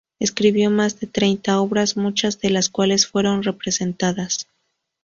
Escribió 0.17 0.71
más 0.71 0.99
de 0.99 1.05
treinta 1.05 1.59
obras, 1.59 1.95
muchas 1.95 2.39
de 2.39 2.49
las 2.49 2.69
cuales 2.69 3.05
fueron 3.05 3.43
representadas. 3.43 4.47